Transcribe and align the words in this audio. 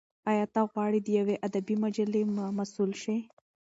ایا 0.31 0.45
ته 0.53 0.61
غواړې 0.71 0.99
د 1.03 1.07
یوې 1.19 1.35
ادبي 1.47 1.75
مجلې 1.83 2.21
مسول 2.59 2.91
شې؟ 3.01 3.15